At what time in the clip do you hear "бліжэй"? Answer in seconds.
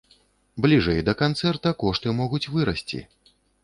0.65-1.03